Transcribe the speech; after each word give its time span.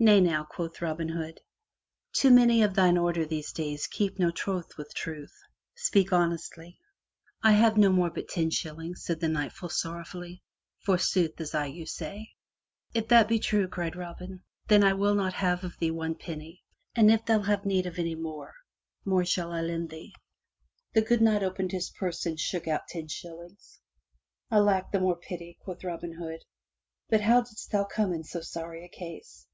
"Nay 0.00 0.20
now," 0.20 0.44
quoth 0.44 0.80
Robin 0.80 1.08
Hood, 1.08 1.40
"too 2.12 2.30
many 2.30 2.62
of 2.62 2.72
thine 2.76 2.96
order 2.96 3.26
these 3.26 3.50
days 3.52 3.88
keep 3.88 4.16
no 4.16 4.30
troth 4.30 4.76
with 4.76 4.94
Truth.. 4.94 5.34
Speak 5.74 6.12
honestly/* 6.12 6.78
"I 7.42 7.50
have 7.54 7.76
no 7.76 7.90
more 7.90 8.08
but 8.08 8.28
ten 8.28 8.50
shillings,*' 8.50 9.02
said 9.04 9.18
the 9.18 9.26
Knight 9.26 9.50
full 9.52 9.70
sor 9.70 9.96
rowfully, 9.96 10.40
"for 10.84 10.98
sooth 10.98 11.40
as 11.40 11.52
I 11.52 11.66
you 11.66 11.84
say!" 11.84 12.30
If 12.94 13.08
that 13.08 13.26
be 13.26 13.40
true,*' 13.40 13.66
cried 13.66 13.96
Robin," 13.96 14.44
then 14.68 14.84
I 14.84 14.92
will 14.92 15.16
not 15.16 15.32
have 15.32 15.64
of 15.64 15.76
thee 15.80 15.90
one 15.90 16.14
penny. 16.14 16.62
And 16.94 17.10
if 17.10 17.24
thou 17.24 17.40
have 17.40 17.66
need 17.66 17.86
of 17.86 17.98
any 17.98 18.14
more, 18.14 18.54
more 19.04 19.24
shall 19.24 19.50
I 19.50 19.62
lend 19.62 19.90
thee.*' 19.90 20.14
The 20.92 21.02
good 21.02 21.20
Knight 21.20 21.42
opened 21.42 21.72
his 21.72 21.90
purse 21.90 22.24
and 22.24 22.38
shook 22.38 22.68
out 22.68 22.82
ten 22.88 23.08
shillings. 23.08 23.80
"Alack! 24.48 24.92
the 24.92 25.00
more 25.00 25.16
pity,*' 25.16 25.58
quoth 25.60 25.82
Robin 25.82 26.12
Hood. 26.18 26.44
"But 27.08 27.22
how 27.22 27.40
didst 27.40 27.72
thou 27.72 27.82
come 27.82 28.12
in 28.12 28.22
so 28.22 28.40
sorry 28.40 28.84
a 28.84 28.88
case? 28.88 29.46